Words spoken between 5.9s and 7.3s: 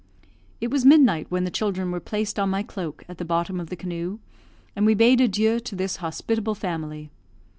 hospitable family.